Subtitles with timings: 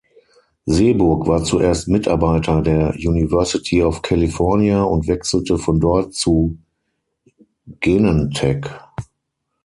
[0.65, 6.57] Seeburg war zuerst Mitarbeiter der University of California und wechselte von dort zu
[7.67, 8.65] Genentech.